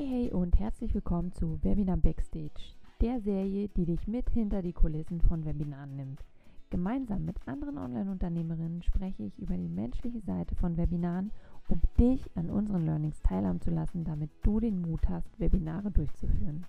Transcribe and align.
Hey 0.00 0.08
hey 0.08 0.30
und 0.32 0.58
herzlich 0.58 0.94
willkommen 0.94 1.30
zu 1.30 1.62
Webinar 1.62 1.98
Backstage, 1.98 2.72
der 3.02 3.20
Serie, 3.20 3.68
die 3.68 3.84
dich 3.84 4.08
mit 4.08 4.30
hinter 4.30 4.62
die 4.62 4.72
Kulissen 4.72 5.20
von 5.20 5.44
Webinaren 5.44 5.94
nimmt. 5.94 6.24
Gemeinsam 6.70 7.26
mit 7.26 7.36
anderen 7.46 7.76
Online-Unternehmerinnen 7.76 8.82
spreche 8.82 9.24
ich 9.24 9.38
über 9.38 9.58
die 9.58 9.68
menschliche 9.68 10.20
Seite 10.20 10.54
von 10.54 10.78
Webinaren, 10.78 11.32
um 11.68 11.82
dich 11.98 12.22
an 12.34 12.48
unseren 12.48 12.86
Learnings 12.86 13.20
teilhaben 13.20 13.60
zu 13.60 13.68
lassen, 13.68 14.04
damit 14.04 14.30
du 14.42 14.58
den 14.58 14.80
Mut 14.80 15.06
hast, 15.06 15.38
Webinare 15.38 15.90
durchzuführen. 15.90 16.64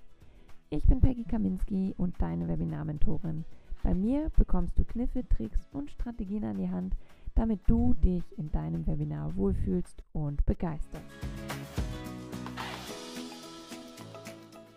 Ich 0.70 0.86
bin 0.86 1.00
Peggy 1.00 1.24
Kaminski 1.24 1.96
und 1.98 2.22
deine 2.22 2.50
Webinar-Mentorin. 2.50 3.46
Bei 3.82 3.96
mir 3.96 4.30
bekommst 4.36 4.78
du 4.78 4.84
Kniffe, 4.84 5.26
Tricks 5.30 5.70
und 5.72 5.90
Strategien 5.90 6.44
an 6.44 6.58
die 6.58 6.70
Hand, 6.70 6.98
damit 7.36 7.62
du 7.68 7.94
dich 7.94 8.38
in 8.38 8.52
deinem 8.52 8.86
Webinar 8.86 9.38
wohlfühlst 9.38 10.04
und 10.12 10.46
begeisterst. 10.46 11.06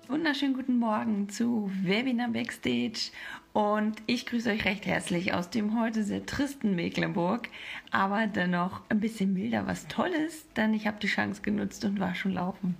Wunderschönen 0.06 0.52
guten 0.52 0.78
Morgen 0.78 1.30
zu 1.30 1.70
Webinar 1.82 2.28
Backstage 2.28 3.10
und 3.54 3.96
ich 4.06 4.26
grüße 4.26 4.50
euch 4.50 4.66
recht 4.66 4.84
herzlich 4.84 5.32
aus 5.32 5.48
dem 5.48 5.80
heute 5.80 6.04
sehr 6.04 6.26
tristen 6.26 6.74
Mecklenburg, 6.74 7.48
aber 7.90 8.26
dennoch 8.26 8.82
ein 8.90 9.00
bisschen 9.00 9.32
milder, 9.32 9.66
was 9.66 9.88
Tolles, 9.88 10.46
denn 10.56 10.74
ich 10.74 10.86
habe 10.86 10.98
die 11.00 11.06
Chance 11.06 11.40
genutzt 11.40 11.86
und 11.86 12.00
war 12.00 12.14
schon 12.14 12.32
laufen. 12.32 12.76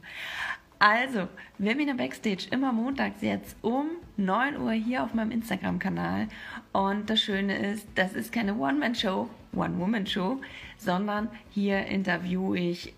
Also, 0.78 1.28
Webinar 1.56 1.96
Backstage 1.96 2.48
immer 2.50 2.74
montags 2.74 3.22
jetzt 3.22 3.56
um 3.62 3.86
9 4.18 4.58
Uhr 4.58 4.72
hier 4.72 5.02
auf 5.02 5.14
meinem 5.14 5.30
Instagram-Kanal. 5.30 6.28
Und 6.72 7.08
das 7.08 7.22
Schöne 7.22 7.56
ist, 7.56 7.88
das 7.94 8.12
ist 8.12 8.32
keine 8.32 8.54
One-Man-Show, 8.54 9.30
One-Woman-Show, 9.54 10.42
sondern 10.76 11.30
hier 11.48 11.86
interviewe 11.86 12.58
ich 12.58 12.92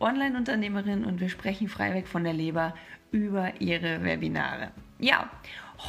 Online-Unternehmerinnen 0.00 1.04
und 1.04 1.20
wir 1.20 1.28
sprechen 1.28 1.68
freiweg 1.68 2.06
von 2.06 2.24
der 2.24 2.32
Leber 2.32 2.74
über 3.10 3.60
ihre 3.60 4.02
Webinare. 4.04 4.72
Ja, 4.98 5.30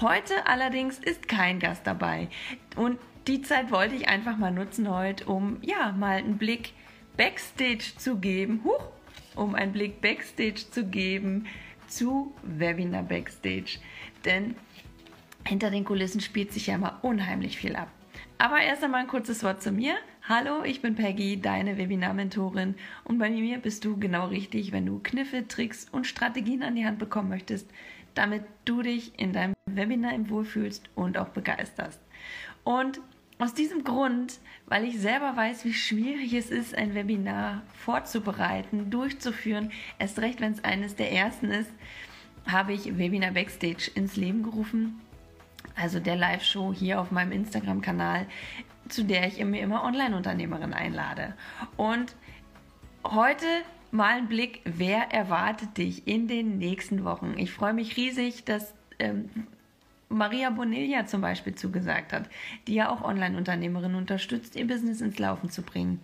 heute 0.01 0.45
allerdings 0.45 0.99
ist 0.99 1.27
kein 1.27 1.59
Gast 1.59 1.85
dabei 1.85 2.27
und 2.75 2.99
die 3.27 3.41
Zeit 3.41 3.71
wollte 3.71 3.95
ich 3.95 4.07
einfach 4.07 4.37
mal 4.37 4.51
nutzen 4.51 4.89
heute, 4.89 5.25
um 5.25 5.57
ja 5.61 5.91
mal 5.91 6.17
einen 6.17 6.37
Blick 6.37 6.73
Backstage 7.17 7.93
zu 7.97 8.17
geben. 8.17 8.61
Huch, 8.63 8.83
um 9.35 9.55
einen 9.55 9.73
Blick 9.73 10.01
Backstage 10.01 10.71
zu 10.71 10.85
geben 10.85 11.45
zu 11.87 12.33
Webinar 12.43 13.03
Backstage. 13.03 13.79
Denn 14.25 14.55
hinter 15.45 15.69
den 15.69 15.85
Kulissen 15.85 16.21
spielt 16.21 16.53
sich 16.53 16.67
ja 16.67 16.75
immer 16.75 16.99
unheimlich 17.01 17.57
viel 17.57 17.75
ab. 17.75 17.89
Aber 18.37 18.61
erst 18.61 18.83
einmal 18.83 19.01
ein 19.01 19.07
kurzes 19.07 19.43
Wort 19.43 19.61
zu 19.61 19.71
mir. 19.71 19.95
Hallo, 20.31 20.63
ich 20.63 20.83
bin 20.83 20.93
Peggy, 20.93 21.41
deine 21.41 21.79
Webinar-Mentorin 21.79 22.75
und 23.03 23.17
bei 23.17 23.31
mir 23.31 23.57
bist 23.57 23.83
du 23.83 23.97
genau 23.97 24.27
richtig, 24.27 24.71
wenn 24.71 24.85
du 24.85 24.99
Kniffe, 24.99 25.47
Tricks 25.47 25.87
und 25.91 26.05
Strategien 26.05 26.61
an 26.61 26.75
die 26.75 26.85
Hand 26.85 26.99
bekommen 26.99 27.29
möchtest, 27.29 27.67
damit 28.13 28.43
du 28.63 28.83
dich 28.83 29.17
in 29.17 29.33
deinem 29.33 29.55
Webinar 29.65 30.13
im 30.13 30.29
Wohlfühlst 30.29 30.87
und 30.93 31.17
auch 31.17 31.29
begeisterst. 31.29 31.99
Und 32.63 33.01
aus 33.39 33.55
diesem 33.55 33.83
Grund, 33.83 34.37
weil 34.67 34.83
ich 34.83 34.99
selber 34.99 35.35
weiß, 35.35 35.65
wie 35.65 35.73
schwierig 35.73 36.31
es 36.33 36.51
ist, 36.51 36.75
ein 36.75 36.93
Webinar 36.93 37.63
vorzubereiten, 37.73 38.91
durchzuführen, 38.91 39.71
erst 39.97 40.19
recht, 40.19 40.41
wenn 40.41 40.51
es 40.51 40.63
eines 40.63 40.95
der 40.95 41.11
ersten 41.11 41.49
ist, 41.49 41.71
habe 42.45 42.73
ich 42.73 42.99
Webinar 42.99 43.31
Backstage 43.31 43.89
ins 43.95 44.15
Leben 44.15 44.43
gerufen. 44.43 45.01
Also 45.75 45.99
der 45.99 46.17
Live-Show 46.17 46.71
hier 46.71 47.01
auf 47.01 47.09
meinem 47.09 47.31
Instagram-Kanal, 47.31 48.27
zu 48.89 49.03
der 49.03 49.27
ich 49.27 49.43
mir 49.43 49.61
immer 49.61 49.83
Online-Unternehmerin 49.83 50.73
einlade. 50.73 51.33
Und 51.77 52.15
heute 53.03 53.45
mal 53.91 54.17
ein 54.17 54.27
Blick, 54.27 54.61
wer 54.65 55.11
erwartet 55.11 55.77
dich 55.77 56.07
in 56.07 56.27
den 56.27 56.57
nächsten 56.57 57.03
Wochen. 57.03 57.35
Ich 57.37 57.51
freue 57.51 57.73
mich 57.73 57.97
riesig, 57.97 58.45
dass 58.45 58.73
ähm, 58.99 59.29
Maria 60.09 60.49
Bonilla 60.49 61.05
zum 61.05 61.21
Beispiel 61.21 61.53
zugesagt 61.53 62.13
hat, 62.13 62.29
die 62.67 62.73
ja 62.73 62.89
auch 62.89 63.03
Online-Unternehmerinnen 63.03 63.95
unterstützt, 63.95 64.55
ihr 64.55 64.65
Business 64.65 65.01
ins 65.01 65.19
Laufen 65.19 65.51
zu 65.51 65.61
bringen. 65.61 65.99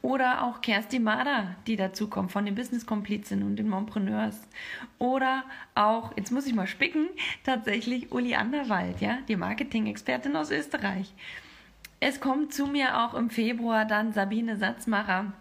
Oder 0.00 0.44
auch 0.44 0.60
Kersti 0.60 1.00
Mader, 1.00 1.56
die 1.66 1.74
dazu 1.74 2.08
kommt 2.08 2.30
von 2.30 2.44
den 2.44 2.54
Business-Komplizen 2.54 3.42
und 3.42 3.56
den 3.56 3.68
Mompreneurs. 3.68 4.46
Oder 4.98 5.42
auch, 5.74 6.16
jetzt 6.16 6.30
muss 6.30 6.46
ich 6.46 6.54
mal 6.54 6.68
spicken, 6.68 7.08
tatsächlich 7.44 8.12
Uli 8.12 8.36
Anderwald, 8.36 9.00
ja, 9.00 9.18
die 9.26 9.36
Marketing-Expertin 9.36 10.36
aus 10.36 10.52
Österreich. 10.52 11.12
Es 12.00 12.20
kommt 12.20 12.54
zu 12.54 12.66
mir 12.66 13.02
auch 13.02 13.14
im 13.14 13.28
Februar 13.28 13.84
dann 13.84 14.12
Sabine 14.12 14.56
Satzmacher. 14.56 15.32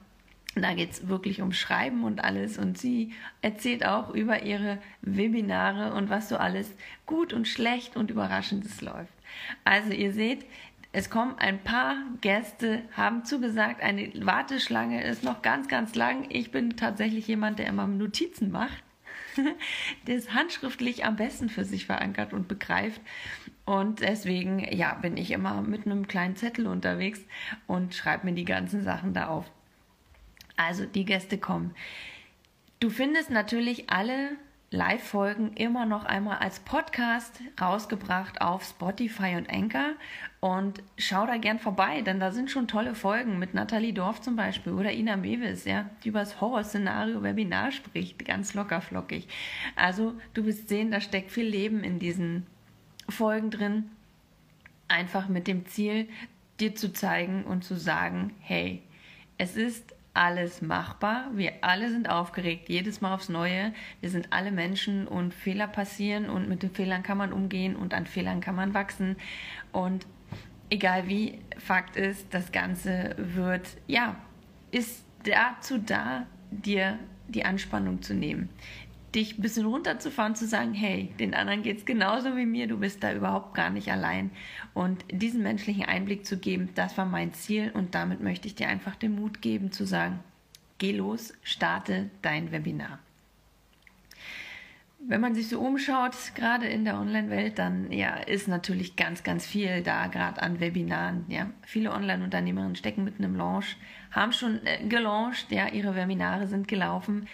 Da 0.56 0.74
geht 0.74 0.92
es 0.92 1.08
wirklich 1.08 1.42
um 1.42 1.52
Schreiben 1.52 2.04
und 2.04 2.24
alles. 2.24 2.58
Und 2.58 2.80
sie 2.80 3.14
erzählt 3.42 3.86
auch 3.86 4.14
über 4.14 4.42
ihre 4.42 4.80
Webinare 5.02 5.94
und 5.94 6.10
was 6.10 6.30
so 6.30 6.38
alles 6.38 6.74
gut 7.06 7.32
und 7.32 7.48
schlecht 7.48 7.96
und 7.96 8.10
überraschendes 8.10 8.82
läuft. 8.82 9.14
Also 9.66 9.92
ihr 9.92 10.14
seht, 10.14 10.46
es 10.94 11.12
kommen 11.12 11.36
ein 11.38 11.60
paar 11.60 11.98
Gäste, 12.22 12.82
haben 12.94 13.24
zugesagt, 13.24 13.84
eine 13.84 14.10
Warteschlange 14.26 15.04
ist 15.04 15.24
noch 15.24 15.44
ganz, 15.44 15.68
ganz 15.68 15.94
lang. 15.94 16.26
Ich 16.30 16.50
bin 16.50 16.76
tatsächlich 16.76 17.28
jemand, 17.28 17.60
der 17.60 17.68
immer 17.68 17.86
Notizen 17.86 18.50
macht, 18.50 18.82
es 20.08 20.34
handschriftlich 20.34 21.06
am 21.06 21.16
besten 21.16 21.50
für 21.50 21.66
sich 21.66 21.86
verankert 21.86 22.34
und 22.34 22.48
begreift. 22.48 23.02
Und 23.66 24.02
deswegen, 24.02 24.60
ja, 24.74 24.94
bin 24.96 25.18
ich 25.18 25.32
immer 25.32 25.62
mit 25.62 25.86
einem 25.86 26.08
kleinen 26.08 26.36
Zettel 26.36 26.68
unterwegs 26.68 27.20
und 27.68 27.94
schreibe 27.94 28.26
mir 28.28 28.34
die 28.34 28.46
ganzen 28.46 28.84
Sachen 28.84 29.14
da 29.14 29.28
auf. 29.28 29.52
Also 30.56 30.86
die 30.86 31.06
Gäste 31.06 31.38
kommen. 31.38 31.76
Du 32.80 32.90
findest 32.90 33.30
natürlich 33.30 33.90
alle 33.90 34.38
Live-Folgen 34.70 35.54
immer 35.54 35.86
noch 35.86 36.04
einmal 36.04 36.40
als 36.40 36.60
Podcast 36.60 37.40
rausgebracht 37.60 38.42
auf 38.42 38.66
Spotify 38.66 39.36
und 39.38 39.50
Anchor. 39.50 39.94
Und 40.42 40.84
schau 40.98 41.26
da 41.26 41.38
gern 41.38 41.60
vorbei, 41.60 42.02
denn 42.02 42.20
da 42.20 42.32
sind 42.32 42.52
schon 42.52 42.68
tolle 42.68 42.94
Folgen 42.94 43.40
mit 43.40 43.54
Nathalie 43.54 43.94
Dorf 43.94 44.20
zum 44.20 44.36
Beispiel 44.36 44.74
oder 44.74 44.92
Ina 44.92 45.16
Mewis, 45.16 45.64
ja, 45.64 45.90
die 46.04 46.10
über 46.10 46.20
das 46.20 46.42
Horrorszenario-Webinar 46.42 47.72
spricht, 47.72 48.26
ganz 48.26 48.54
locker 48.54 48.82
flockig. 48.82 49.30
Also 49.78 50.16
du 50.34 50.46
wirst 50.46 50.68
sehen, 50.68 50.92
da 50.92 51.00
steckt 51.00 51.32
viel 51.32 51.48
Leben 51.48 51.84
in 51.84 51.98
diesen 51.98 52.46
Folgen 53.08 53.52
drin, 53.52 53.90
einfach 54.90 55.30
mit 55.30 55.48
dem 55.48 55.66
Ziel, 55.66 56.10
dir 56.60 56.76
zu 56.76 56.92
zeigen 56.92 57.46
und 57.46 57.64
zu 57.64 57.78
sagen, 57.78 58.34
hey, 58.42 58.84
es 59.38 59.56
ist 59.56 59.94
alles 60.18 60.62
machbar. 60.62 61.30
Wir 61.34 61.54
alle 61.62 61.90
sind 61.90 62.10
aufgeregt, 62.10 62.70
jedes 62.70 63.02
Mal 63.02 63.14
aufs 63.14 63.30
Neue. 63.30 63.74
Wir 64.02 64.10
sind 64.10 64.34
alle 64.34 64.52
Menschen 64.52 65.08
und 65.08 65.34
Fehler 65.34 65.68
passieren 65.68 66.30
und 66.30 66.50
mit 66.50 66.64
den 66.64 66.72
Fehlern 66.72 67.04
kann 67.04 67.18
man 67.18 67.32
umgehen 67.32 67.76
und 67.76 67.94
an 67.94 68.08
Fehlern 68.08 68.42
kann 68.42 68.56
man 68.56 68.74
wachsen. 68.74 69.16
Und 69.72 70.08
egal 70.70 71.08
wie, 71.08 71.40
Fakt 71.60 71.96
ist, 71.96 72.34
das 72.34 72.52
Ganze 72.52 73.16
wird, 73.18 73.68
ja, 73.86 74.16
ist 74.72 75.06
dazu 75.24 75.78
da, 75.78 76.26
dir 76.50 76.98
die 77.28 77.46
Anspannung 77.46 78.02
zu 78.02 78.14
nehmen 78.14 78.50
dich 79.16 79.38
ein 79.38 79.42
bisschen 79.42 79.66
runterzufahren, 79.66 80.36
zu 80.36 80.46
sagen, 80.46 80.74
hey, 80.74 81.14
den 81.20 81.34
anderen 81.34 81.64
geht 81.64 81.78
es 81.80 81.86
genauso 81.86 82.36
wie 82.36 82.46
mir, 82.46 82.68
du 82.68 82.78
bist 82.78 83.04
da 83.04 83.14
überhaupt 83.14 83.54
gar 83.54 83.70
nicht 83.70 83.92
allein. 83.92 84.32
Und 84.74 85.06
diesen 85.12 85.44
menschlichen 85.44 85.86
Einblick 85.86 86.26
zu 86.26 86.38
geben, 86.38 86.70
das 86.76 86.98
war 86.98 87.06
mein 87.06 87.34
Ziel 87.34 87.72
und 87.74 87.96
damit 87.96 88.22
möchte 88.22 88.48
ich 88.48 88.56
dir 88.56 88.68
einfach 88.68 88.96
den 88.96 89.16
Mut 89.16 89.42
geben 89.42 89.72
zu 89.72 89.86
sagen, 89.86 90.20
geh 90.78 90.92
los, 90.92 91.34
starte 91.44 92.10
dein 92.22 92.52
Webinar. 92.52 93.00
Wenn 95.00 95.22
man 95.22 95.36
sich 95.36 95.48
so 95.48 95.60
umschaut, 95.62 96.16
gerade 96.36 96.68
in 96.68 96.84
der 96.84 97.00
Online-Welt, 97.00 97.60
dann 97.60 97.92
ja, 97.92 98.16
ist 98.16 98.48
natürlich 98.48 98.96
ganz, 98.96 99.24
ganz 99.24 99.46
viel 99.46 99.82
da, 99.84 100.08
gerade 100.08 100.42
an 100.42 100.60
Webinaren. 100.60 101.24
Ja. 101.30 101.52
Viele 101.62 101.92
Online-Unternehmerinnen 101.92 102.76
stecken 102.76 103.04
mitten 103.04 103.24
im 103.24 103.36
Launch, 103.36 103.78
haben 104.12 104.34
schon 104.34 104.66
äh, 104.66 104.84
gelauncht, 104.88 105.52
ja, 105.52 105.70
ihre 105.70 105.96
Webinare 105.96 106.48
sind 106.48 106.68
gelaufen. 106.68 107.28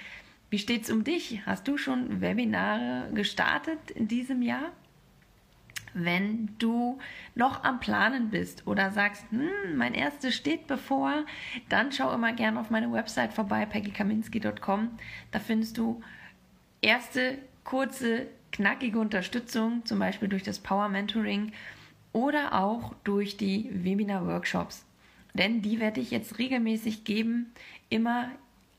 Wie 0.54 0.60
steht 0.60 0.84
es 0.84 0.92
um 0.92 1.04
dich? 1.04 1.42
Hast 1.48 1.68
du 1.68 1.80
schon 1.80 2.22
Webinare 2.22 3.10
gestartet 3.12 3.90
in 3.90 4.08
diesem 4.08 4.44
Jahr? 4.44 4.72
Wenn 5.96 6.54
du 6.60 7.00
noch 7.34 7.64
am 7.64 7.80
Planen 7.80 8.30
bist 8.30 8.68
oder 8.68 8.92
sagst, 8.92 9.26
hm, 9.32 9.76
mein 9.76 9.96
erstes 9.96 10.36
steht 10.36 10.68
bevor, 10.68 11.26
dann 11.70 11.92
schau 11.92 12.14
immer 12.14 12.34
gerne 12.34 12.60
auf 12.60 12.70
meine 12.70 12.92
Website 12.92 13.34
vorbei, 13.34 13.66
peggykaminski.com. 13.66 14.92
Da 15.32 15.40
findest 15.40 15.80
du 15.80 16.04
erste 16.84 17.40
kurze, 17.64 18.28
knackige 18.52 19.00
Unterstützung, 19.00 19.84
zum 19.86 19.98
Beispiel 19.98 20.28
durch 20.28 20.44
das 20.44 20.60
Power 20.60 20.88
Mentoring 20.88 21.52
oder 22.12 22.54
auch 22.54 22.94
durch 23.04 23.38
die 23.38 23.72
Webinar-Workshops. 23.74 24.86
Denn 25.34 25.64
die 25.64 25.80
werde 25.80 26.00
ich 26.00 26.12
jetzt 26.12 26.38
regelmäßig 26.38 27.06
geben, 27.06 27.52
immer 27.90 28.30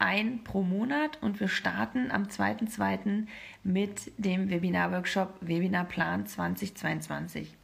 ein 0.05 0.45
pro 0.45 0.62
Monat 0.62 1.19
und 1.23 1.41
wir 1.41 1.49
starten 1.49 2.11
am 2.11 2.25
2.2. 2.25 3.27
mit 3.62 4.12
dem 4.19 4.51
Webinar-Workshop 4.51 5.39
Webinarplan 5.41 6.27
2022. 6.27 7.55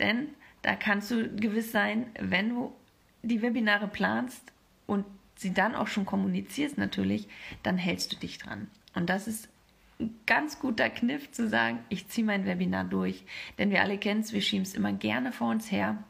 Denn 0.00 0.28
da 0.62 0.76
kannst 0.76 1.10
du 1.10 1.28
gewiss 1.36 1.72
sein, 1.72 2.06
wenn 2.18 2.48
du 2.48 2.74
die 3.22 3.42
Webinare 3.42 3.86
planst 3.86 4.50
und 4.86 5.04
sie 5.36 5.52
dann 5.52 5.74
auch 5.74 5.88
schon 5.88 6.06
kommunizierst 6.06 6.78
natürlich, 6.78 7.28
dann 7.62 7.76
hältst 7.76 8.12
du 8.12 8.16
dich 8.16 8.38
dran. 8.38 8.68
Und 8.94 9.10
das 9.10 9.28
ist 9.28 9.50
ein 10.00 10.14
ganz 10.24 10.58
guter 10.58 10.88
Kniff 10.88 11.32
zu 11.32 11.50
sagen, 11.50 11.80
ich 11.90 12.08
ziehe 12.08 12.26
mein 12.26 12.46
Webinar 12.46 12.84
durch. 12.84 13.24
Denn 13.58 13.70
wir 13.70 13.82
alle 13.82 13.98
kennen 13.98 14.22
es, 14.22 14.32
wir 14.32 14.40
schieben 14.40 14.62
es 14.62 14.74
immer 14.74 14.94
gerne 14.94 15.32
vor 15.32 15.50
uns 15.50 15.70
her 15.70 16.02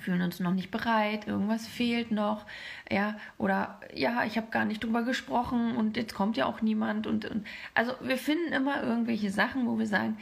fühlen 0.00 0.22
uns 0.22 0.40
noch 0.40 0.54
nicht 0.54 0.70
bereit, 0.70 1.26
irgendwas 1.26 1.66
fehlt 1.66 2.10
noch, 2.10 2.46
ja, 2.90 3.18
oder 3.38 3.80
ja, 3.94 4.24
ich 4.24 4.36
habe 4.36 4.50
gar 4.50 4.64
nicht 4.64 4.82
drüber 4.82 5.02
gesprochen 5.02 5.76
und 5.76 5.96
jetzt 5.96 6.14
kommt 6.14 6.36
ja 6.36 6.46
auch 6.46 6.62
niemand 6.62 7.06
und, 7.06 7.24
und 7.24 7.46
also 7.74 7.92
wir 8.00 8.18
finden 8.18 8.52
immer 8.52 8.82
irgendwelche 8.82 9.30
Sachen, 9.30 9.66
wo 9.66 9.78
wir 9.78 9.86
sagen, 9.86 10.16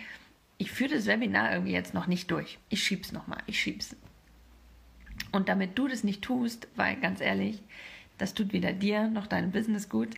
ich 0.59 0.73
führe 0.73 0.95
das 0.95 1.07
Webinar 1.07 1.53
irgendwie 1.53 1.73
jetzt 1.73 1.95
noch 1.95 2.09
nicht 2.09 2.31
durch. 2.31 2.59
Ich 2.69 2.83
schieb's 2.83 3.13
nochmal, 3.13 3.39
ich 3.47 3.61
schieb's. 3.61 3.97
Und 5.33 5.49
damit 5.49 5.79
du 5.79 5.89
das 5.89 6.05
nicht 6.05 6.23
tust, 6.23 6.69
weil 6.75 6.97
ganz 6.97 7.21
ehrlich, 7.21 7.63
das 8.19 8.35
tut 8.35 8.53
weder 8.53 8.73
dir 8.73 9.09
noch 9.09 9.27
deinem 9.27 9.53
Business 9.53 9.89
gut, 9.89 10.17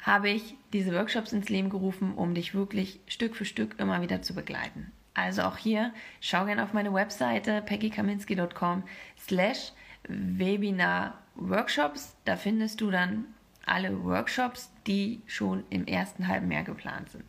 habe 0.00 0.30
ich 0.30 0.56
diese 0.72 0.92
Workshops 0.92 1.32
ins 1.32 1.48
Leben 1.48 1.70
gerufen, 1.70 2.14
um 2.14 2.34
dich 2.34 2.54
wirklich 2.54 3.00
Stück 3.06 3.36
für 3.36 3.44
Stück 3.44 3.76
immer 3.78 4.02
wieder 4.02 4.20
zu 4.20 4.34
begleiten. 4.34 4.92
Also 5.14 5.42
auch 5.42 5.56
hier, 5.56 5.92
schau 6.20 6.46
gerne 6.46 6.62
auf 6.62 6.72
meine 6.72 6.92
Webseite 6.92 7.62
peggykaminski.com 7.62 8.82
slash 9.18 9.72
Webinar 10.08 11.18
Workshops. 11.34 12.16
Da 12.24 12.36
findest 12.36 12.80
du 12.80 12.90
dann 12.90 13.26
alle 13.66 14.02
Workshops, 14.04 14.70
die 14.86 15.22
schon 15.26 15.64
im 15.70 15.86
ersten 15.86 16.28
halben 16.28 16.50
Jahr 16.50 16.64
geplant 16.64 17.10
sind. 17.10 17.24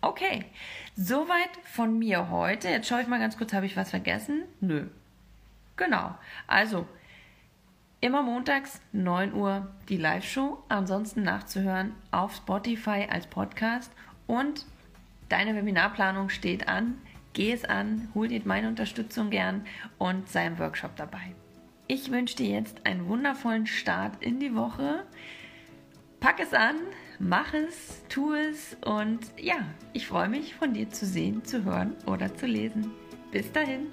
Okay, 0.00 0.44
soweit 0.96 1.48
von 1.62 1.98
mir 1.98 2.28
heute. 2.30 2.68
Jetzt 2.68 2.88
schaue 2.88 3.00
ich 3.00 3.08
mal 3.08 3.18
ganz 3.18 3.38
kurz, 3.38 3.52
habe 3.54 3.64
ich 3.64 3.76
was 3.76 3.90
vergessen? 3.90 4.42
Nö. 4.60 4.88
Genau. 5.76 6.14
Also, 6.46 6.86
immer 8.00 8.22
montags 8.22 8.82
9 8.92 9.32
Uhr 9.32 9.72
die 9.88 9.96
Live-Show, 9.96 10.62
ansonsten 10.68 11.22
nachzuhören 11.22 11.94
auf 12.10 12.34
Spotify 12.36 13.06
als 13.10 13.26
Podcast 13.26 13.90
und 14.26 14.66
deine 15.34 15.56
Webinarplanung 15.56 16.28
steht 16.28 16.68
an. 16.68 16.94
Geh 17.32 17.50
es 17.50 17.64
an, 17.64 18.08
hol 18.14 18.28
dir 18.28 18.40
meine 18.44 18.68
Unterstützung 18.68 19.30
gern 19.30 19.66
und 19.98 20.28
sei 20.28 20.46
im 20.46 20.60
Workshop 20.60 20.94
dabei. 20.94 21.34
Ich 21.88 22.12
wünsche 22.12 22.36
dir 22.36 22.50
jetzt 22.50 22.86
einen 22.86 23.08
wundervollen 23.08 23.66
Start 23.66 24.22
in 24.22 24.38
die 24.38 24.54
Woche. 24.54 25.04
Pack 26.20 26.38
es 26.38 26.54
an, 26.54 26.76
mach 27.18 27.52
es, 27.52 28.04
tu 28.08 28.32
es 28.32 28.76
und 28.84 29.18
ja, 29.36 29.56
ich 29.92 30.06
freue 30.06 30.28
mich 30.28 30.54
von 30.54 30.72
dir 30.72 30.88
zu 30.88 31.04
sehen, 31.04 31.44
zu 31.44 31.64
hören 31.64 31.96
oder 32.06 32.32
zu 32.36 32.46
lesen. 32.46 32.92
Bis 33.32 33.50
dahin. 33.50 33.88